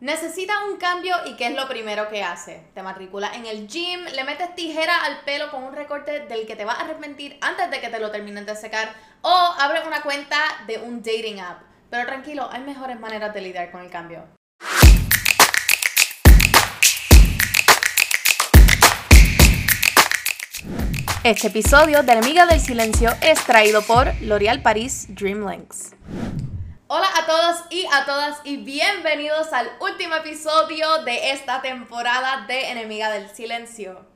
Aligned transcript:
Necesitas 0.00 0.56
un 0.70 0.76
cambio 0.76 1.16
y 1.24 1.36
¿qué 1.36 1.46
es 1.46 1.54
lo 1.54 1.66
primero 1.68 2.10
que 2.10 2.22
hace? 2.22 2.62
Te 2.74 2.82
matriculas 2.82 3.34
en 3.34 3.46
el 3.46 3.66
gym, 3.66 4.04
le 4.04 4.24
metes 4.24 4.54
tijera 4.54 4.94
al 5.04 5.20
pelo 5.20 5.50
con 5.50 5.62
un 5.62 5.74
recorte 5.74 6.20
del 6.20 6.46
que 6.46 6.54
te 6.54 6.66
vas 6.66 6.78
a 6.78 6.82
arrepentir 6.82 7.38
antes 7.40 7.70
de 7.70 7.80
que 7.80 7.88
te 7.88 7.98
lo 7.98 8.10
terminen 8.10 8.44
de 8.44 8.54
secar 8.56 8.92
o 9.22 9.54
abres 9.58 9.86
una 9.86 10.02
cuenta 10.02 10.36
de 10.66 10.76
un 10.80 11.02
dating 11.02 11.40
app. 11.40 11.62
Pero 11.88 12.04
tranquilo, 12.04 12.46
hay 12.52 12.60
mejores 12.60 13.00
maneras 13.00 13.32
de 13.32 13.40
lidiar 13.40 13.70
con 13.70 13.80
el 13.80 13.90
cambio. 13.90 14.22
Este 21.24 21.46
episodio 21.46 22.02
de 22.02 22.14
La 22.14 22.20
Amiga 22.20 22.44
del 22.44 22.60
Silencio 22.60 23.12
es 23.22 23.42
traído 23.46 23.80
por 23.80 24.12
L'Oréal 24.20 24.60
Paris 24.60 25.06
Dreamlinks. 25.08 25.94
Hola 26.88 27.08
a 27.16 27.26
todos 27.26 27.64
y 27.70 27.84
a 27.92 28.04
todas 28.04 28.38
y 28.44 28.58
bienvenidos 28.58 29.52
al 29.52 29.68
último 29.80 30.14
episodio 30.14 31.02
de 31.02 31.32
esta 31.32 31.60
temporada 31.60 32.46
de 32.46 32.70
Enemiga 32.70 33.10
del 33.10 33.28
Silencio. 33.28 34.06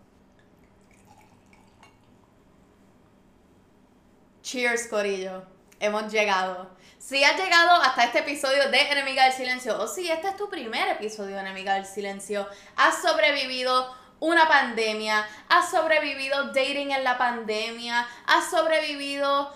Cheers, 4.42 4.86
Corillo. 4.86 5.42
Hemos 5.80 6.12
llegado. 6.12 6.70
Si 7.00 7.24
has 7.24 7.36
llegado 7.36 7.72
hasta 7.82 8.04
este 8.04 8.20
episodio 8.20 8.70
de 8.70 8.80
Enemiga 8.82 9.24
del 9.24 9.32
Silencio, 9.32 9.76
o 9.76 9.88
si 9.88 10.08
este 10.08 10.28
es 10.28 10.36
tu 10.36 10.48
primer 10.48 10.90
episodio 10.90 11.34
de 11.34 11.40
Enemiga 11.40 11.74
del 11.74 11.86
Silencio, 11.86 12.46
has 12.76 13.02
sobrevivido 13.02 13.92
una 14.20 14.46
pandemia, 14.46 15.26
has 15.48 15.72
sobrevivido 15.72 16.52
dating 16.52 16.92
en 16.92 17.02
la 17.02 17.18
pandemia, 17.18 18.06
has 18.28 18.48
sobrevivido 18.48 19.52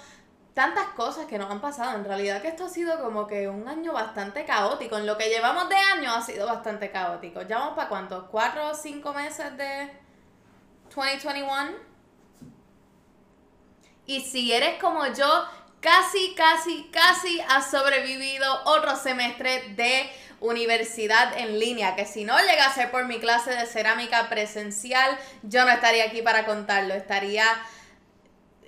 tantas 0.54 0.86
cosas 0.90 1.26
que 1.26 1.36
nos 1.36 1.50
han 1.50 1.60
pasado. 1.60 1.96
En 1.96 2.04
realidad 2.04 2.40
que 2.40 2.48
esto 2.48 2.64
ha 2.66 2.68
sido 2.68 3.02
como 3.02 3.26
que 3.26 3.48
un 3.48 3.68
año 3.68 3.92
bastante 3.92 4.44
caótico. 4.44 4.96
En 4.96 5.06
lo 5.06 5.18
que 5.18 5.28
llevamos 5.28 5.68
de 5.68 5.76
año 5.76 6.14
ha 6.14 6.22
sido 6.22 6.46
bastante 6.46 6.90
caótico. 6.90 7.42
¿Ya 7.42 7.58
vamos 7.58 7.74
para 7.74 7.88
cuántos? 7.88 8.28
¿Cuatro 8.30 8.70
o 8.70 8.74
cinco 8.74 9.12
meses 9.12 9.56
de 9.56 9.90
2021? 10.94 11.72
Y 14.06 14.20
si 14.20 14.52
eres 14.52 14.80
como 14.80 15.06
yo, 15.06 15.44
casi, 15.80 16.34
casi, 16.34 16.88
casi 16.92 17.40
has 17.48 17.70
sobrevivido 17.70 18.46
otro 18.64 18.94
semestre 18.96 19.74
de 19.74 20.10
universidad 20.40 21.38
en 21.38 21.58
línea, 21.58 21.96
que 21.96 22.04
si 22.04 22.24
no 22.24 22.38
llegase 22.38 22.86
por 22.88 23.06
mi 23.06 23.18
clase 23.18 23.50
de 23.50 23.66
cerámica 23.66 24.28
presencial, 24.28 25.18
yo 25.42 25.64
no 25.64 25.70
estaría 25.70 26.04
aquí 26.04 26.20
para 26.20 26.44
contarlo, 26.44 26.92
estaría 26.92 27.44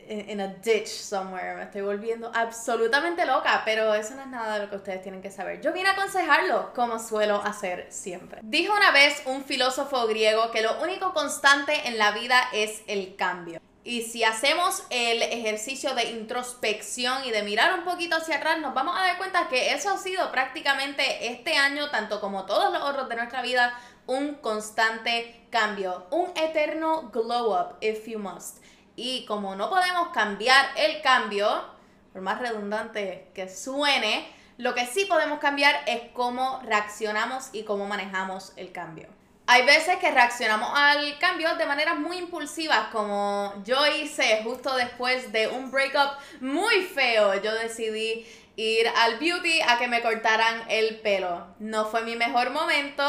en 0.09 0.41
a 0.41 0.49
ditch 0.49 0.89
somewhere. 0.89 1.57
Me 1.57 1.63
estoy 1.65 1.83
volviendo 1.83 2.31
absolutamente 2.35 3.27
loca, 3.27 3.63
pero 3.65 3.95
eso 3.95 4.15
no 4.15 4.23
es 4.23 4.29
nada 4.29 4.55
de 4.55 4.65
lo 4.65 4.71
que 4.71 4.77
ustedes 4.77 5.03
tienen 5.03 5.23
que 5.23 5.31
saber. 5.31 5.61
Yo 5.61 5.73
vine 5.73 5.89
a 5.89 5.93
aconsejarlo, 5.93 6.73
como 6.75 6.99
suelo 6.99 7.43
hacer 7.43 7.87
siempre. 7.91 8.41
Dijo 8.43 8.73
una 8.75 8.93
vez 8.93 9.23
un 9.27 9.45
filósofo 9.45 10.07
griego 10.07 10.51
que 10.51 10.63
lo 10.63 10.81
único 10.83 11.13
constante 11.13 11.89
en 11.89 11.99
la 11.99 12.13
vida 12.13 12.49
es 12.53 12.83
el 12.87 13.17
cambio. 13.17 13.61
Y 13.87 14.03
si 14.03 14.25
hacemos 14.25 14.83
el 14.91 15.23
ejercicio 15.23 15.95
de 15.95 16.11
introspección 16.11 17.25
y 17.25 17.31
de 17.31 17.45
mirar 17.45 17.79
un 17.79 17.85
poquito 17.85 18.17
hacia 18.17 18.39
atrás, 18.39 18.59
nos 18.59 18.75
vamos 18.75 18.97
a 18.99 19.03
dar 19.05 19.17
cuenta 19.17 19.47
que 19.47 19.73
eso 19.75 19.91
ha 19.91 19.97
sido 19.97 20.33
prácticamente 20.33 21.29
este 21.29 21.57
año, 21.57 21.89
tanto 21.91 22.21
como 22.21 22.47
todos 22.47 22.73
los 22.73 22.83
otros 22.83 23.09
de 23.09 23.15
nuestra 23.15 23.43
vida, 23.43 23.79
un 24.07 24.35
constante 24.35 25.47
cambio, 25.51 26.09
un 26.11 26.33
eterno 26.37 27.11
glow 27.13 27.53
up, 27.53 27.77
if 27.81 28.09
you 28.09 28.19
must. 28.19 28.59
Y 28.97 29.27
como 29.27 29.55
no 29.55 29.71
podemos 29.71 30.09
cambiar 30.09 30.67
el 30.77 31.03
cambio, 31.03 31.65
por 32.13 32.23
más 32.23 32.41
redundante 32.41 33.31
que 33.35 33.49
suene, 33.49 34.27
lo 34.57 34.75
que 34.75 34.87
sí 34.87 35.05
podemos 35.05 35.39
cambiar 35.39 35.83
es 35.87 36.01
cómo 36.15 36.61
reaccionamos 36.65 37.51
y 37.53 37.65
cómo 37.65 37.87
manejamos 37.87 38.55
el 38.57 38.73
cambio. 38.73 39.09
Hay 39.49 39.65
veces 39.65 39.97
que 39.99 40.11
reaccionamos 40.11 40.69
al 40.75 41.19
cambio 41.19 41.55
de 41.57 41.67
maneras 41.67 41.99
muy 41.99 42.17
impulsivas, 42.17 42.89
como 42.89 43.53
yo 43.65 43.87
hice 43.87 44.41
justo 44.43 44.75
después 44.75 45.31
de 45.31 45.47
un 45.47 45.71
breakup 45.71 46.19
muy 46.41 46.83
feo. 46.83 47.41
Yo 47.43 47.55
decidí 47.55 48.27
ir 48.57 48.89
al 48.89 49.19
beauty 49.19 49.61
a 49.61 49.79
que 49.79 49.87
me 49.87 50.03
cortaran 50.03 50.65
el 50.69 51.01
pelo. 51.01 51.47
No 51.61 51.85
fue 51.85 52.03
mi 52.03 52.17
mejor 52.17 52.51
momento, 52.51 53.05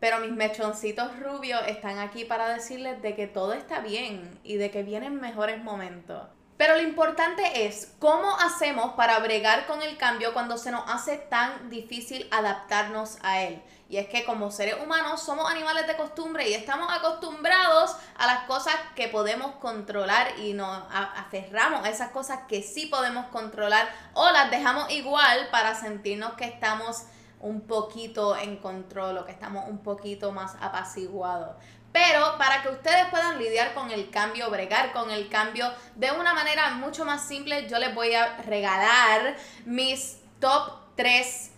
pero 0.00 0.18
mis 0.18 0.32
mechoncitos 0.32 1.16
rubios 1.20 1.60
están 1.68 1.98
aquí 1.98 2.24
para 2.24 2.48
decirles 2.48 3.00
de 3.02 3.14
que 3.14 3.26
todo 3.26 3.52
está 3.52 3.80
bien 3.80 4.40
y 4.42 4.56
de 4.56 4.70
que 4.70 4.82
vienen 4.82 5.20
mejores 5.20 5.62
momentos. 5.62 6.22
Pero 6.56 6.76
lo 6.76 6.82
importante 6.82 7.66
es 7.66 7.94
cómo 7.98 8.36
hacemos 8.38 8.92
para 8.92 9.18
bregar 9.20 9.66
con 9.66 9.80
el 9.80 9.96
cambio 9.96 10.34
cuando 10.34 10.58
se 10.58 10.70
nos 10.70 10.84
hace 10.90 11.16
tan 11.16 11.70
difícil 11.70 12.28
adaptarnos 12.30 13.16
a 13.22 13.40
él. 13.40 13.62
Y 13.88 13.96
es 13.96 14.08
que 14.08 14.26
como 14.26 14.50
seres 14.50 14.76
humanos 14.82 15.22
somos 15.22 15.50
animales 15.50 15.86
de 15.86 15.96
costumbre 15.96 16.48
y 16.50 16.52
estamos 16.52 16.92
acostumbrados 16.92 17.96
a 18.16 18.26
las 18.26 18.44
cosas 18.44 18.74
que 18.94 19.08
podemos 19.08 19.52
controlar 19.56 20.38
y 20.38 20.52
nos 20.52 20.84
aferramos 20.92 21.84
a 21.84 21.88
esas 21.88 22.10
cosas 22.10 22.40
que 22.46 22.62
sí 22.62 22.86
podemos 22.86 23.26
controlar 23.28 23.88
o 24.12 24.30
las 24.30 24.50
dejamos 24.50 24.90
igual 24.92 25.48
para 25.50 25.74
sentirnos 25.74 26.34
que 26.34 26.44
estamos 26.44 27.04
un 27.40 27.62
poquito 27.62 28.36
en 28.36 28.56
control 28.58 29.18
o 29.18 29.24
que 29.24 29.32
estamos 29.32 29.68
un 29.68 29.78
poquito 29.78 30.32
más 30.32 30.56
apaciguados. 30.60 31.56
Pero 31.92 32.38
para 32.38 32.62
que 32.62 32.68
ustedes 32.68 33.06
puedan 33.10 33.38
lidiar 33.38 33.74
con 33.74 33.90
el 33.90 34.10
cambio, 34.10 34.48
bregar 34.50 34.92
con 34.92 35.10
el 35.10 35.28
cambio 35.28 35.72
de 35.96 36.12
una 36.12 36.34
manera 36.34 36.70
mucho 36.74 37.04
más 37.04 37.26
simple, 37.26 37.68
yo 37.68 37.78
les 37.78 37.94
voy 37.94 38.14
a 38.14 38.36
regalar 38.38 39.36
mis 39.64 40.18
top 40.38 40.72
3 40.94 41.50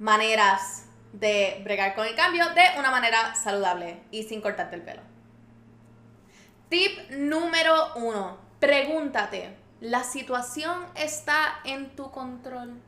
maneras 0.00 0.86
de 1.12 1.60
bregar 1.62 1.94
con 1.94 2.06
el 2.06 2.16
cambio 2.16 2.48
de 2.50 2.78
una 2.78 2.90
manera 2.90 3.34
saludable 3.34 4.02
y 4.10 4.24
sin 4.24 4.40
cortarte 4.40 4.76
el 4.76 4.82
pelo. 4.82 5.02
Tip 6.68 7.10
número 7.10 7.94
1. 7.96 8.38
Pregúntate, 8.58 9.56
¿la 9.80 10.02
situación 10.02 10.86
está 10.94 11.60
en 11.64 11.94
tu 11.94 12.10
control? 12.10 12.80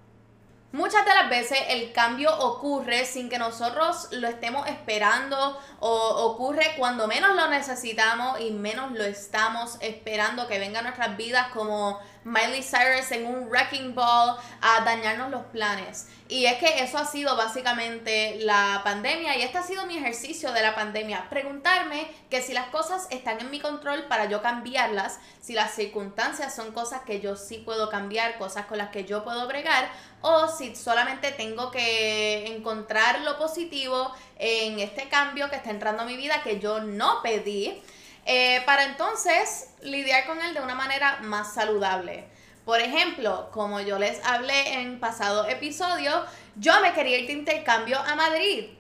Muchas 0.74 1.04
de 1.04 1.14
las 1.14 1.30
veces 1.30 1.56
el 1.68 1.92
cambio 1.92 2.36
ocurre 2.36 3.04
sin 3.04 3.28
que 3.28 3.38
nosotros 3.38 4.08
lo 4.10 4.26
estemos 4.26 4.66
esperando 4.66 5.56
o 5.78 6.32
ocurre 6.32 6.74
cuando 6.76 7.06
menos 7.06 7.36
lo 7.36 7.46
necesitamos 7.46 8.40
y 8.40 8.50
menos 8.50 8.90
lo 8.90 9.04
estamos 9.04 9.78
esperando 9.80 10.48
que 10.48 10.58
venga 10.58 10.82
nuestras 10.82 11.16
vidas 11.16 11.46
como 11.52 12.00
Miley 12.24 12.62
Cyrus 12.62 13.12
en 13.12 13.26
un 13.26 13.48
wrecking 13.48 13.94
ball 13.94 14.36
a 14.62 14.80
dañarnos 14.80 15.30
los 15.30 15.44
planes. 15.44 16.08
Y 16.26 16.46
es 16.46 16.54
que 16.54 16.82
eso 16.82 16.96
ha 16.96 17.04
sido 17.04 17.36
básicamente 17.36 18.38
la 18.40 18.80
pandemia 18.82 19.36
y 19.36 19.42
este 19.42 19.58
ha 19.58 19.62
sido 19.62 19.84
mi 19.84 19.98
ejercicio 19.98 20.52
de 20.52 20.62
la 20.62 20.74
pandemia. 20.74 21.28
Preguntarme 21.28 22.10
que 22.30 22.40
si 22.40 22.54
las 22.54 22.66
cosas 22.68 23.06
están 23.10 23.40
en 23.40 23.50
mi 23.50 23.60
control 23.60 24.04
para 24.08 24.24
yo 24.24 24.40
cambiarlas, 24.40 25.20
si 25.40 25.52
las 25.52 25.72
circunstancias 25.72 26.54
son 26.56 26.72
cosas 26.72 27.02
que 27.02 27.20
yo 27.20 27.36
sí 27.36 27.58
puedo 27.58 27.90
cambiar, 27.90 28.38
cosas 28.38 28.64
con 28.64 28.78
las 28.78 28.88
que 28.88 29.04
yo 29.04 29.22
puedo 29.22 29.46
bregar, 29.46 29.90
o 30.26 30.48
si 30.48 30.74
solamente 30.74 31.32
tengo 31.32 31.70
que 31.70 32.46
encontrar 32.46 33.20
lo 33.20 33.36
positivo 33.36 34.10
en 34.38 34.80
este 34.80 35.06
cambio 35.10 35.50
que 35.50 35.56
está 35.56 35.68
entrando 35.68 36.02
a 36.02 36.06
mi 36.06 36.16
vida 36.16 36.42
que 36.42 36.58
yo 36.58 36.80
no 36.80 37.20
pedí 37.22 37.82
eh, 38.24 38.62
para 38.64 38.84
entonces 38.84 39.74
lidiar 39.82 40.24
con 40.24 40.40
él 40.40 40.54
de 40.54 40.60
una 40.60 40.74
manera 40.74 41.18
más 41.24 41.52
saludable. 41.52 42.24
Por 42.64 42.80
ejemplo, 42.80 43.50
como 43.52 43.82
yo 43.82 43.98
les 43.98 44.24
hablé 44.24 44.80
en 44.80 44.98
pasado 44.98 45.46
episodio, 45.46 46.24
yo 46.56 46.72
me 46.80 46.94
quería 46.94 47.18
ir 47.18 47.26
de 47.26 47.34
intercambio 47.34 47.98
a 47.98 48.14
Madrid. 48.14 48.70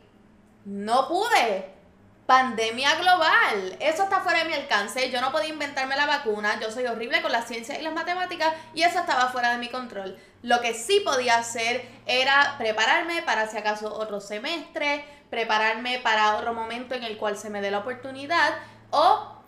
No 0.64 1.06
pude. 1.08 1.73
Pandemia 2.26 2.94
global. 2.94 3.76
Eso 3.80 4.04
está 4.04 4.20
fuera 4.20 4.38
de 4.38 4.44
mi 4.46 4.54
alcance. 4.54 5.10
Yo 5.10 5.20
no 5.20 5.30
podía 5.30 5.50
inventarme 5.50 5.94
la 5.94 6.06
vacuna. 6.06 6.58
Yo 6.58 6.70
soy 6.70 6.86
horrible 6.86 7.20
con 7.20 7.30
la 7.30 7.42
ciencia 7.42 7.78
y 7.78 7.82
las 7.82 7.92
matemáticas 7.92 8.54
y 8.72 8.82
eso 8.82 9.00
estaba 9.00 9.28
fuera 9.28 9.52
de 9.52 9.58
mi 9.58 9.68
control. 9.68 10.18
Lo 10.42 10.60
que 10.62 10.72
sí 10.72 11.00
podía 11.04 11.36
hacer 11.36 11.86
era 12.06 12.54
prepararme 12.56 13.22
para 13.22 13.46
si 13.46 13.58
acaso 13.58 13.92
otro 13.92 14.20
semestre, 14.20 15.04
prepararme 15.28 15.98
para 15.98 16.36
otro 16.36 16.54
momento 16.54 16.94
en 16.94 17.04
el 17.04 17.18
cual 17.18 17.36
se 17.36 17.50
me 17.50 17.60
dé 17.60 17.70
la 17.70 17.78
oportunidad 17.78 18.54
o 18.90 19.42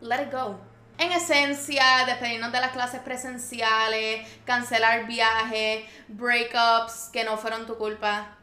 let 0.00 0.22
it 0.22 0.32
go. 0.32 0.58
En 0.98 1.12
esencia, 1.12 2.06
despedirnos 2.06 2.50
de 2.52 2.60
las 2.60 2.70
clases 2.70 3.00
presenciales, 3.00 4.26
cancelar 4.46 5.06
viajes, 5.06 5.84
breakups 6.08 7.10
que 7.12 7.24
no 7.24 7.36
fueron 7.36 7.66
tu 7.66 7.76
culpa. 7.76 8.38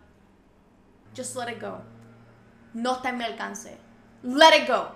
Just 1.15 1.35
let 1.35 1.51
it 1.51 1.59
go. 1.59 1.81
No 2.73 2.93
está 2.93 3.09
en 3.09 3.17
mi 3.17 3.23
alcance. 3.23 3.77
Let 4.23 4.63
it 4.63 4.67
go. 4.67 4.95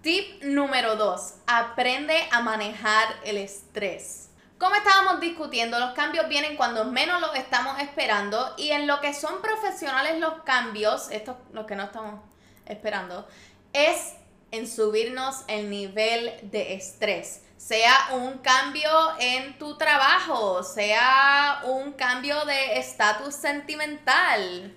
Tip 0.00 0.42
número 0.44 0.96
2. 0.96 1.34
Aprende 1.46 2.16
a 2.30 2.40
manejar 2.40 3.06
el 3.24 3.36
estrés. 3.36 4.30
Como 4.58 4.74
estábamos 4.74 5.20
discutiendo, 5.20 5.78
los 5.78 5.92
cambios 5.92 6.28
vienen 6.28 6.56
cuando 6.56 6.84
menos 6.86 7.20
los 7.20 7.34
estamos 7.36 7.78
esperando 7.80 8.54
y 8.56 8.70
en 8.70 8.86
lo 8.86 9.00
que 9.00 9.12
son 9.12 9.42
profesionales 9.42 10.18
los 10.18 10.42
cambios, 10.42 11.10
estos 11.10 11.36
los 11.52 11.66
que 11.66 11.76
no 11.76 11.84
estamos 11.84 12.20
esperando, 12.64 13.28
es 13.72 14.14
en 14.50 14.66
subirnos 14.66 15.44
el 15.48 15.68
nivel 15.68 16.32
de 16.50 16.74
estrés. 16.74 17.42
Sea 17.58 18.10
un 18.12 18.38
cambio 18.38 18.90
en 19.18 19.58
tu 19.58 19.76
trabajo, 19.76 20.62
sea 20.62 21.60
un 21.64 21.92
cambio 21.92 22.44
de 22.46 22.78
estatus 22.78 23.34
sentimental. 23.34 24.74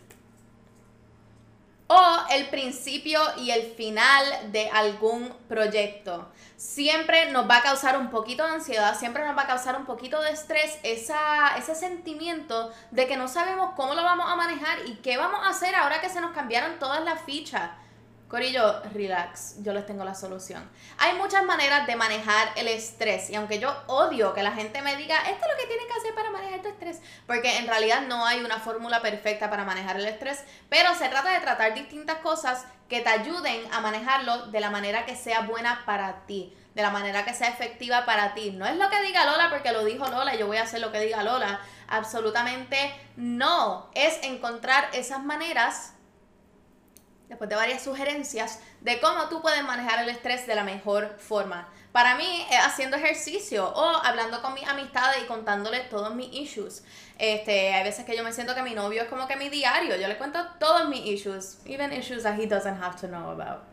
El 2.30 2.48
principio 2.50 3.20
y 3.38 3.52
el 3.52 3.64
final 3.74 4.24
de 4.52 4.70
algún 4.70 5.34
proyecto. 5.48 6.30
Siempre 6.56 7.32
nos 7.32 7.50
va 7.50 7.58
a 7.58 7.62
causar 7.64 7.98
un 7.98 8.10
poquito 8.10 8.46
de 8.46 8.54
ansiedad, 8.54 8.98
siempre 8.98 9.26
nos 9.26 9.38
va 9.38 9.44
a 9.44 9.48
causar 9.48 9.76
un 9.76 9.86
poquito 9.86 10.22
de 10.22 10.32
estrés 10.32 10.78
esa, 10.84 11.58
ese 11.58 11.76
sentimiento 11.76 12.72
de 12.92 13.08
que 13.08 13.18
no 13.18 13.28
sabemos 13.28 13.74
cómo 13.76 13.96
lo 13.96 14.04
vamos 14.04 14.28
a 14.30 14.36
manejar 14.36 14.80
y 14.86 14.96
qué 14.96 15.18
vamos 15.18 15.42
a 15.44 15.50
hacer 15.50 15.76
ahora 15.76 16.02
que 16.02 16.10
se 16.10 16.22
nos 16.22 16.32
cambiaron 16.32 16.80
todas 16.80 17.04
las 17.04 17.22
fichas. 17.22 17.72
Corillo, 18.32 18.82
relax, 18.94 19.62
yo 19.62 19.74
les 19.74 19.86
tengo 19.86 20.06
la 20.06 20.16
solución. 20.16 20.64
Hay 21.00 21.18
muchas 21.18 21.44
maneras 21.44 21.86
de 21.86 21.98
manejar 21.98 22.48
el 22.56 22.70
estrés 22.70 23.30
y 23.30 23.36
aunque 23.36 23.60
yo 23.60 23.76
odio 23.88 24.34
que 24.34 24.42
la 24.42 24.54
gente 24.54 24.82
me 24.82 24.96
diga, 24.96 25.18
esto 25.18 25.46
es 25.46 25.52
lo 25.52 25.58
que 25.58 25.68
tienes 25.68 25.86
que 25.88 26.00
hacer 26.00 26.16
para 26.16 26.30
manejar 26.30 26.62
tu 26.62 26.70
estrés, 26.70 27.02
porque 27.28 27.58
en 27.58 27.68
realidad 27.68 28.04
no 28.08 28.26
hay 28.26 28.40
una 28.40 28.58
fórmula 28.58 29.02
perfecta 29.02 29.50
para 29.50 29.66
manejar 29.66 29.98
el 29.98 30.06
estrés, 30.06 30.46
pero 30.70 30.96
se 30.96 31.10
trata 31.10 31.34
de 31.34 31.42
tratar 31.42 31.74
distintas 31.74 32.20
cosas 32.20 32.64
que 32.88 33.02
te 33.02 33.10
ayuden 33.10 33.66
a 33.74 33.82
manejarlo 33.82 34.48
de 34.48 34.62
la 34.62 34.70
manera 34.70 35.06
que 35.06 35.18
sea 35.18 35.42
buena 35.42 35.84
para 35.86 36.26
ti, 36.26 36.56
de 36.74 36.84
la 36.84 36.90
manera 36.90 37.26
que 37.26 37.34
sea 37.34 37.50
efectiva 37.50 38.06
para 38.06 38.34
ti. 38.34 38.52
No 38.52 38.66
es 38.66 38.78
lo 38.78 38.90
que 38.90 39.02
diga 39.02 39.26
Lola 39.26 39.50
porque 39.50 39.74
lo 39.74 39.84
dijo 39.84 40.08
Lola 40.08 40.36
y 40.36 40.38
yo 40.38 40.48
voy 40.48 40.56
a 40.56 40.64
hacer 40.64 40.80
lo 40.80 40.94
que 40.94 41.02
diga 41.02 41.22
Lola. 41.22 41.60
Absolutamente 41.90 42.96
no. 43.18 43.90
Es 43.94 44.24
encontrar 44.24 44.88
esas 44.94 45.22
maneras 45.22 45.96
después 47.32 47.50
de 47.50 47.56
varias 47.56 47.82
sugerencias 47.82 48.60
de 48.82 49.00
cómo 49.00 49.30
tú 49.30 49.42
puedes 49.42 49.64
manejar 49.64 50.04
el 50.04 50.10
estrés 50.10 50.46
de 50.48 50.54
la 50.54 50.66
mejor 50.66 51.16
forma. 51.18 51.70
Para 51.94 52.16
mí, 52.16 52.46
es 52.52 52.60
haciendo 52.60 52.98
ejercicio 52.98 53.70
o 53.70 53.86
hablando 54.04 54.42
con 54.42 54.54
mis 54.54 54.68
amistades 54.68 55.24
y 55.24 55.28
contándoles 55.28 55.90
todos 55.90 56.14
mis 56.14 56.34
issues. 56.34 56.84
Este, 57.18 57.74
hay 57.74 57.86
veces 57.86 58.04
que 58.04 58.18
yo 58.18 58.26
me 58.26 58.34
siento 58.34 58.54
que 58.54 58.62
mi 58.64 58.74
novio 58.74 59.04
es 59.04 59.08
como 59.08 59.30
que 59.30 59.38
mi 59.38 59.48
diario. 59.48 59.96
Yo 59.96 60.10
le 60.10 60.18
cuento 60.18 60.46
todos 60.60 60.90
mis 60.90 61.06
issues, 61.06 61.60
even 61.66 61.94
issues 61.94 62.24
that 62.24 62.38
he 62.38 62.46
doesn't 62.46 62.84
have 62.84 63.00
to 63.00 63.08
know 63.08 63.30
about. 63.30 63.64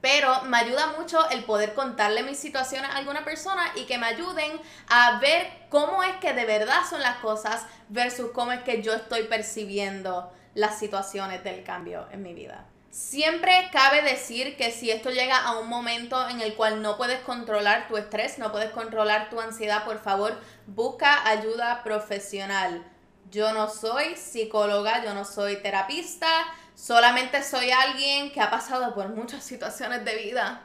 Pero 0.00 0.42
me 0.44 0.56
ayuda 0.56 0.94
mucho 0.98 1.28
el 1.28 1.44
poder 1.44 1.74
contarle 1.74 2.22
mis 2.22 2.38
situaciones 2.38 2.90
a 2.90 2.96
alguna 2.96 3.22
persona 3.22 3.70
y 3.76 3.84
que 3.84 3.98
me 3.98 4.06
ayuden 4.06 4.58
a 4.88 5.18
ver 5.20 5.46
cómo 5.68 6.02
es 6.02 6.16
que 6.16 6.32
de 6.32 6.46
verdad 6.46 6.80
son 6.88 7.02
las 7.02 7.16
cosas 7.16 7.66
versus 7.90 8.30
cómo 8.32 8.52
es 8.52 8.62
que 8.62 8.82
yo 8.82 8.94
estoy 8.94 9.24
percibiendo 9.24 10.32
las 10.54 10.78
situaciones 10.78 11.42
del 11.44 11.64
cambio 11.64 12.06
en 12.10 12.22
mi 12.22 12.34
vida. 12.34 12.66
Siempre 12.90 13.70
cabe 13.72 14.02
decir 14.02 14.54
que 14.58 14.70
si 14.70 14.90
esto 14.90 15.10
llega 15.10 15.38
a 15.38 15.58
un 15.58 15.66
momento 15.66 16.28
en 16.28 16.42
el 16.42 16.54
cual 16.54 16.82
no 16.82 16.98
puedes 16.98 17.20
controlar 17.20 17.88
tu 17.88 17.96
estrés, 17.96 18.38
no 18.38 18.52
puedes 18.52 18.70
controlar 18.70 19.30
tu 19.30 19.40
ansiedad, 19.40 19.84
por 19.84 19.98
favor, 19.98 20.38
busca 20.66 21.26
ayuda 21.26 21.82
profesional. 21.84 22.84
Yo 23.30 23.54
no 23.54 23.70
soy 23.70 24.14
psicóloga, 24.16 25.02
yo 25.02 25.14
no 25.14 25.24
soy 25.24 25.62
terapista, 25.62 26.28
solamente 26.74 27.42
soy 27.42 27.70
alguien 27.70 28.30
que 28.30 28.42
ha 28.42 28.50
pasado 28.50 28.94
por 28.94 29.08
muchas 29.08 29.42
situaciones 29.42 30.04
de 30.04 30.14
vida 30.16 30.60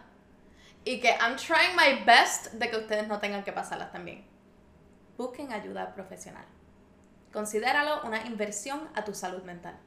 y 0.84 1.00
que 1.00 1.12
I'm 1.22 1.38
trying 1.38 1.78
my 1.78 2.04
best 2.04 2.48
de 2.52 2.70
que 2.70 2.76
ustedes 2.76 3.08
no 3.08 3.20
tengan 3.20 3.46
que 3.46 3.54
pasarlas 3.54 3.94
también. 3.94 4.28
Busquen 5.18 5.54
ayuda 5.54 5.94
profesional. 5.94 6.57
Considéralo 7.34 8.02
una 8.04 8.22
inversión 8.24 8.90
a 8.96 9.04
tu 9.04 9.14
salud 9.14 9.44
mental. 9.44 9.78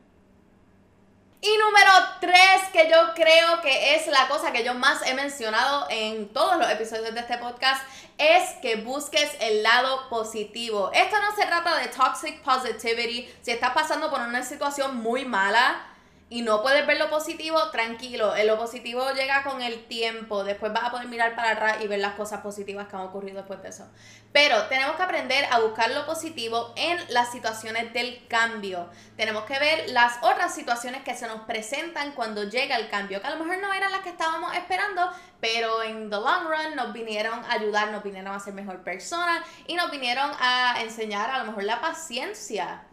Y 1.42 1.56
número 1.56 1.90
3, 2.20 2.34
que 2.70 2.90
yo 2.90 3.14
creo 3.14 3.62
que 3.62 3.94
es 3.94 4.06
la 4.08 4.28
cosa 4.28 4.52
que 4.52 4.62
yo 4.62 4.74
más 4.74 5.00
he 5.06 5.14
mencionado 5.14 5.86
en 5.88 6.28
todos 6.34 6.58
los 6.58 6.70
episodios 6.70 7.14
de 7.14 7.20
este 7.20 7.38
podcast, 7.38 7.82
es 8.18 8.56
que 8.60 8.76
busques 8.76 9.30
el 9.40 9.62
lado 9.62 10.10
positivo. 10.10 10.90
Esto 10.92 11.16
no 11.18 11.34
se 11.34 11.46
trata 11.46 11.76
de 11.76 11.88
toxic 11.88 12.42
positivity. 12.42 13.26
Si 13.40 13.52
estás 13.52 13.72
pasando 13.72 14.10
por 14.10 14.20
una 14.20 14.42
situación 14.42 14.96
muy 14.98 15.24
mala, 15.24 15.89
y 16.32 16.42
no 16.42 16.62
puedes 16.62 16.86
ver 16.86 16.96
lo 16.96 17.10
positivo, 17.10 17.70
tranquilo. 17.70 18.32
Lo 18.44 18.56
positivo 18.56 19.10
llega 19.10 19.42
con 19.42 19.60
el 19.62 19.86
tiempo. 19.88 20.44
Después 20.44 20.72
vas 20.72 20.84
a 20.84 20.90
poder 20.92 21.08
mirar 21.08 21.34
para 21.34 21.50
atrás 21.50 21.78
y 21.82 21.88
ver 21.88 21.98
las 21.98 22.14
cosas 22.14 22.40
positivas 22.40 22.86
que 22.86 22.94
han 22.94 23.02
ocurrido 23.02 23.38
después 23.38 23.60
de 23.62 23.70
eso. 23.70 23.90
Pero 24.32 24.62
tenemos 24.68 24.94
que 24.94 25.02
aprender 25.02 25.44
a 25.50 25.58
buscar 25.58 25.90
lo 25.90 26.06
positivo 26.06 26.72
en 26.76 26.98
las 27.08 27.32
situaciones 27.32 27.92
del 27.92 28.28
cambio. 28.28 28.88
Tenemos 29.16 29.42
que 29.42 29.58
ver 29.58 29.90
las 29.90 30.18
otras 30.22 30.54
situaciones 30.54 31.02
que 31.02 31.16
se 31.16 31.26
nos 31.26 31.40
presentan 31.40 32.12
cuando 32.12 32.44
llega 32.44 32.76
el 32.76 32.88
cambio, 32.88 33.20
que 33.20 33.26
a 33.26 33.34
lo 33.34 33.44
mejor 33.44 33.60
no 33.60 33.72
eran 33.72 33.90
las 33.90 34.02
que 34.02 34.10
estábamos 34.10 34.54
esperando, 34.54 35.10
pero 35.40 35.82
en 35.82 36.10
the 36.10 36.16
long 36.16 36.44
run 36.44 36.76
nos 36.76 36.92
vinieron 36.92 37.44
a 37.44 37.54
ayudar, 37.54 37.90
nos 37.90 38.04
vinieron 38.04 38.32
a 38.32 38.38
ser 38.38 38.54
mejor 38.54 38.84
personas 38.84 39.44
y 39.66 39.74
nos 39.74 39.90
vinieron 39.90 40.30
a 40.38 40.80
enseñar 40.80 41.28
a 41.28 41.38
lo 41.38 41.46
mejor 41.46 41.64
la 41.64 41.80
paciencia 41.80 42.84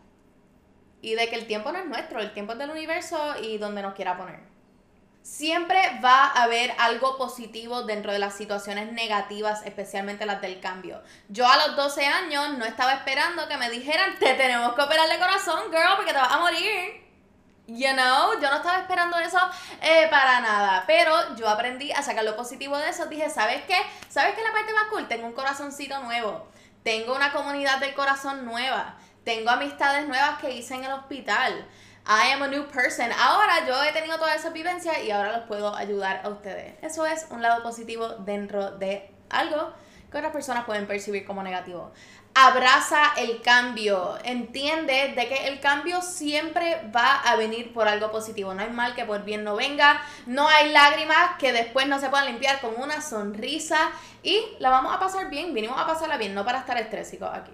y 1.02 1.16
de 1.16 1.30
que 1.30 1.36
el 1.36 1.48
tiempo 1.48 1.72
no 1.72 1.80
es 1.80 1.86
nuestro, 1.86 2.20
el 2.20 2.34
tiempo 2.34 2.54
es 2.54 2.60
del 2.60 2.70
universo 2.70 3.36
y 3.42 3.58
donde 3.58 3.82
nos 3.82 3.94
quiera 3.94 4.18
poner. 4.18 4.40
Siempre 5.22 6.00
va 6.02 6.28
a 6.28 6.44
haber 6.44 6.74
algo 6.80 7.18
positivo 7.18 7.84
dentro 7.84 8.14
de 8.14 8.20
las 8.20 8.36
situaciones 8.38 8.94
negativas, 8.94 9.62
especialmente 9.66 10.26
las 10.26 10.42
del 10.42 10.62
cambio. 10.62 11.02
Yo 11.28 11.46
a 11.48 11.58
los 11.68 11.76
12 11.76 12.06
años 12.06 12.58
no 12.58 12.64
estaba 12.64 12.94
esperando 12.94 13.46
que 13.50 13.58
me 13.58 13.70
dijeran, 13.70 14.18
te 14.20 14.34
tenemos 14.36 14.74
que 14.74 14.82
operar 14.82 15.10
de 15.10 15.20
corazón, 15.20 15.64
girl, 15.70 15.98
porque 15.98 16.14
te 16.14 16.18
vas 16.18 16.32
a 16.32 16.40
morir. 16.40 17.06
You 17.68 17.92
know, 17.92 18.40
yo 18.42 18.50
no 18.50 18.56
estaba 18.56 18.78
esperando 18.80 19.18
eso 19.18 19.38
eh, 19.82 20.08
para 20.10 20.40
nada, 20.40 20.86
pero 20.88 21.36
yo 21.36 21.50
aprendí 21.50 21.92
a 21.92 22.02
sacar 22.02 22.24
lo 22.24 22.38
positivo 22.38 22.78
de 22.78 22.88
eso. 22.88 23.08
Dije, 23.08 23.30
¿sabes 23.30 23.64
qué? 23.68 23.76
¿Sabes 24.08 24.34
qué 24.34 24.42
la 24.42 24.54
parte 24.54 24.74
más 24.74 24.86
cool? 24.90 25.10
Tengo 25.10 25.28
un 25.28 25.34
corazoncito 25.34 26.00
nuevo, 26.00 26.48
tengo 26.84 27.14
una 27.14 27.34
comunidad 27.34 27.80
del 27.80 27.94
corazón 27.94 28.46
nueva 28.46 28.96
tengo 29.28 29.50
amistades 29.50 30.08
nuevas 30.08 30.40
que 30.40 30.52
hice 30.52 30.74
en 30.76 30.86
el 30.86 30.94
hospital. 30.94 31.68
I 32.06 32.32
am 32.32 32.44
a 32.44 32.48
new 32.48 32.66
person. 32.68 33.12
Ahora 33.12 33.68
yo 33.68 33.84
he 33.84 33.92
tenido 33.92 34.18
toda 34.18 34.34
esa 34.34 34.52
vivencia 34.52 35.04
y 35.04 35.12
ahora 35.12 35.34
los 35.34 35.48
puedo 35.48 35.76
ayudar 35.76 36.22
a 36.24 36.30
ustedes. 36.30 36.76
Eso 36.82 37.06
es 37.06 37.28
un 37.30 37.42
lado 37.42 37.62
positivo 37.62 38.08
dentro 38.20 38.72
de 38.78 39.12
algo 39.30 39.74
que 40.10 40.18
otras 40.18 40.32
personas 40.32 40.64
pueden 40.64 40.88
percibir 40.88 41.26
como 41.26 41.44
negativo. 41.44 41.92
Abraza 42.36 43.02
el 43.18 43.42
cambio. 43.42 44.18
Entiende 44.24 45.14
de 45.14 45.28
que 45.28 45.50
el 45.50 45.60
cambio 45.60 46.02
siempre 46.02 46.90
va 46.96 47.20
a 47.20 47.36
venir 47.36 47.74
por 47.74 47.90
algo 47.90 48.10
positivo. 48.10 48.54
No 48.54 48.62
hay 48.62 48.70
mal 48.70 48.96
que 48.96 49.04
por 49.04 49.26
bien 49.26 49.44
no 49.44 49.58
venga. 49.58 50.02
No 50.26 50.48
hay 50.48 50.72
lágrimas 50.72 51.36
que 51.38 51.52
después 51.52 51.86
no 51.90 52.00
se 52.00 52.08
puedan 52.08 52.28
limpiar 52.28 52.62
con 52.62 52.80
una 52.80 53.02
sonrisa. 53.02 53.92
Y 54.24 54.42
la 54.60 54.70
vamos 54.70 54.96
a 54.96 55.00
pasar 55.02 55.30
bien. 55.30 55.54
Vinimos 55.54 55.78
a 55.78 55.86
pasarla 55.86 56.16
bien, 56.16 56.34
no 56.34 56.46
para 56.46 56.60
estar 56.60 56.78
estrésicos 56.78 57.30
aquí. 57.34 57.52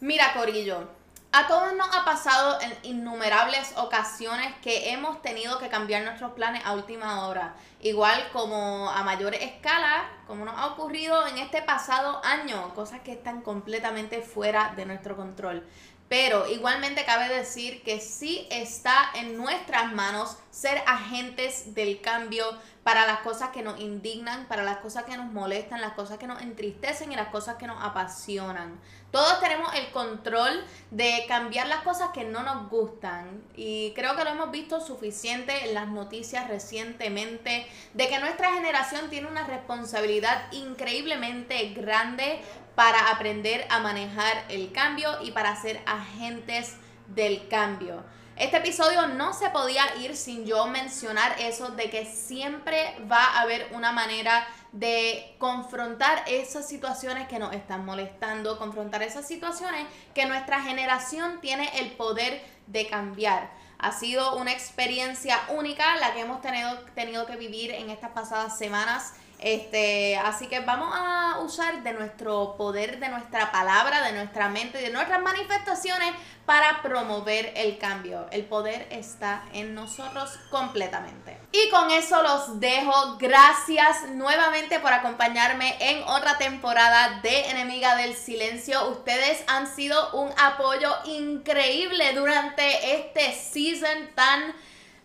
Mira, 0.00 0.32
Corillo 0.34 0.97
a 1.30 1.46
todos 1.46 1.74
nos 1.74 1.94
ha 1.94 2.04
pasado 2.04 2.58
en 2.60 2.72
innumerables 2.82 3.74
ocasiones 3.76 4.54
que 4.62 4.90
hemos 4.92 5.20
tenido 5.20 5.58
que 5.58 5.68
cambiar 5.68 6.02
nuestros 6.02 6.32
planes 6.32 6.62
a 6.64 6.72
última 6.72 7.26
hora. 7.26 7.54
Igual 7.80 8.30
como 8.32 8.88
a 8.90 9.02
mayor 9.02 9.34
escala, 9.34 10.08
como 10.26 10.46
nos 10.46 10.56
ha 10.56 10.68
ocurrido 10.68 11.26
en 11.26 11.38
este 11.38 11.60
pasado 11.60 12.20
año, 12.24 12.74
cosas 12.74 13.00
que 13.00 13.12
están 13.12 13.42
completamente 13.42 14.22
fuera 14.22 14.72
de 14.74 14.86
nuestro 14.86 15.16
control. 15.16 15.66
Pero 16.08 16.48
igualmente 16.48 17.04
cabe 17.04 17.28
decir 17.28 17.82
que 17.82 18.00
sí 18.00 18.46
está 18.50 19.10
en 19.14 19.36
nuestras 19.36 19.92
manos 19.92 20.38
ser 20.50 20.82
agentes 20.86 21.74
del 21.74 22.00
cambio 22.00 22.46
para 22.82 23.06
las 23.06 23.20
cosas 23.20 23.50
que 23.50 23.62
nos 23.62 23.78
indignan, 23.78 24.46
para 24.46 24.62
las 24.62 24.78
cosas 24.78 25.04
que 25.04 25.14
nos 25.18 25.30
molestan, 25.30 25.82
las 25.82 25.92
cosas 25.92 26.16
que 26.16 26.26
nos 26.26 26.40
entristecen 26.40 27.12
y 27.12 27.16
las 27.16 27.28
cosas 27.28 27.56
que 27.56 27.66
nos 27.66 27.76
apasionan. 27.84 28.80
Todos 29.10 29.40
tenemos 29.40 29.74
el 29.74 29.90
control 29.90 30.64
de 30.90 31.26
cambiar 31.28 31.66
las 31.66 31.82
cosas 31.82 32.10
que 32.14 32.24
no 32.24 32.42
nos 32.42 32.70
gustan 32.70 33.42
y 33.54 33.92
creo 33.94 34.16
que 34.16 34.24
lo 34.24 34.30
hemos 34.30 34.50
visto 34.50 34.80
suficiente 34.80 35.68
en 35.68 35.74
las 35.74 35.88
noticias 35.88 36.48
recientemente 36.48 37.66
de 37.92 38.08
que 38.08 38.18
nuestra 38.18 38.54
generación 38.54 39.10
tiene 39.10 39.28
una 39.28 39.46
responsabilidad 39.46 40.50
increíblemente 40.52 41.74
grande 41.74 42.40
para 42.78 43.10
aprender 43.10 43.66
a 43.70 43.80
manejar 43.80 44.44
el 44.48 44.70
cambio 44.70 45.10
y 45.24 45.32
para 45.32 45.60
ser 45.60 45.82
agentes 45.84 46.76
del 47.08 47.48
cambio. 47.48 48.04
Este 48.36 48.58
episodio 48.58 49.08
no 49.08 49.32
se 49.32 49.50
podía 49.50 49.82
ir 49.96 50.14
sin 50.16 50.46
yo 50.46 50.64
mencionar 50.68 51.34
eso 51.40 51.70
de 51.70 51.90
que 51.90 52.04
siempre 52.04 52.94
va 53.10 53.24
a 53.24 53.40
haber 53.40 53.66
una 53.72 53.90
manera 53.90 54.46
de 54.70 55.34
confrontar 55.38 56.22
esas 56.28 56.68
situaciones 56.68 57.26
que 57.26 57.40
nos 57.40 57.52
están 57.52 57.84
molestando, 57.84 58.58
confrontar 58.58 59.02
esas 59.02 59.26
situaciones 59.26 59.84
que 60.14 60.26
nuestra 60.26 60.62
generación 60.62 61.40
tiene 61.40 61.80
el 61.80 61.90
poder 61.96 62.40
de 62.68 62.86
cambiar. 62.86 63.50
Ha 63.80 63.90
sido 63.90 64.36
una 64.36 64.52
experiencia 64.52 65.36
única 65.48 65.96
la 65.96 66.14
que 66.14 66.20
hemos 66.20 66.40
tenido, 66.42 66.78
tenido 66.94 67.26
que 67.26 67.34
vivir 67.34 67.72
en 67.72 67.90
estas 67.90 68.12
pasadas 68.12 68.56
semanas 68.56 69.14
este, 69.38 70.16
así 70.16 70.46
que 70.48 70.60
vamos 70.60 70.92
a 70.92 71.38
usar 71.40 71.82
de 71.82 71.92
nuestro 71.92 72.56
poder, 72.56 72.98
de 72.98 73.08
nuestra 73.08 73.52
palabra, 73.52 74.02
de 74.02 74.12
nuestra 74.12 74.48
mente, 74.48 74.78
de 74.78 74.90
nuestras 74.90 75.22
manifestaciones 75.22 76.12
para 76.44 76.80
promover 76.82 77.52
el 77.56 77.78
cambio. 77.78 78.26
El 78.30 78.44
poder 78.46 78.86
está 78.90 79.44
en 79.52 79.74
nosotros 79.74 80.30
completamente. 80.50 81.38
Y 81.52 81.68
con 81.70 81.90
eso 81.90 82.22
los 82.22 82.58
dejo. 82.58 83.18
Gracias 83.18 84.08
nuevamente 84.10 84.80
por 84.80 84.92
acompañarme 84.92 85.76
en 85.78 86.02
otra 86.04 86.38
temporada 86.38 87.20
de 87.22 87.50
Enemiga 87.50 87.96
del 87.96 88.14
Silencio. 88.14 88.88
Ustedes 88.88 89.44
han 89.46 89.66
sido 89.66 90.12
un 90.12 90.32
apoyo 90.38 90.90
increíble 91.04 92.14
durante 92.14 92.96
este 92.96 93.34
season 93.34 94.08
tan 94.14 94.54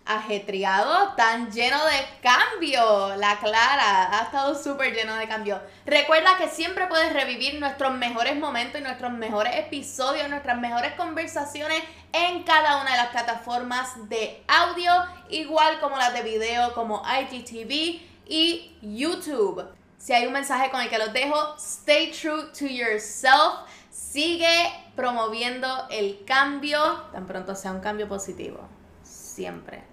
ajetreado, 0.06 1.14
tan 1.16 1.52
lleno 1.52 1.78
de 1.86 2.06
cambio. 2.22 3.16
La 3.16 3.38
Clara 3.40 4.20
ha 4.20 4.24
estado 4.24 4.62
súper 4.62 4.94
lleno 4.94 5.16
de 5.16 5.28
cambio. 5.28 5.62
Recuerda 5.86 6.38
que 6.38 6.50
siempre 6.50 6.88
puedes 6.88 7.14
revivir 7.14 7.60
nuestros 7.60 7.94
mejores 7.94 8.36
momentos 8.36 8.82
y 8.82 8.84
nuestros 8.84 9.12
mejores 9.12 9.56
episodios, 9.56 10.30
nuestras 10.30 10.60
mejores 10.60 10.94
conversaciones 10.96 11.82
en 12.12 12.44
cada 12.44 12.82
una 12.82 12.92
de 12.92 12.98
las 12.98 13.08
plataformas 13.08 14.10
de 14.10 14.44
audio, 14.48 14.92
igual 15.30 15.80
como 15.80 15.98
las 15.98 16.14
de 16.14 16.22
video 16.22 16.74
como 16.74 17.02
IGTV 17.06 18.02
y 18.28 18.78
YouTube. 18.82 19.66
Si 19.98 20.12
hay 20.12 20.28
un 20.28 20.34
mensaje 20.34 20.70
con 20.70 20.82
el 20.82 20.90
que 20.90 20.98
los 20.98 21.14
dejo, 21.14 21.56
stay 21.58 22.12
true 22.12 22.52
to 22.58 22.66
yourself. 22.66 23.70
Sigue 23.90 24.70
promoviendo 24.96 25.88
el 25.90 26.24
cambio, 26.26 27.04
tan 27.14 27.26
pronto 27.26 27.56
sea 27.56 27.72
un 27.72 27.80
cambio 27.80 28.08
positivo. 28.08 28.68
Siempre. 29.02 29.93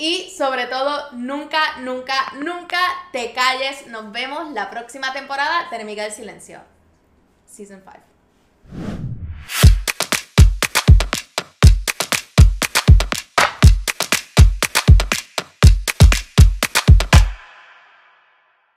Y 0.00 0.30
sobre 0.30 0.66
todo, 0.66 1.10
nunca, 1.12 1.78
nunca, 1.80 2.32
nunca 2.36 2.78
te 3.10 3.32
calles. 3.32 3.88
Nos 3.88 4.12
vemos 4.12 4.52
la 4.52 4.70
próxima 4.70 5.12
temporada 5.12 5.68
de 5.68 5.76
Enemiga 5.76 6.04
del 6.04 6.12
Silencio. 6.12 6.60
Season 7.46 7.82
5. 7.84 8.07